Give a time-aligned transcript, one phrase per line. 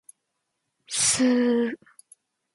[0.87, 1.77] スー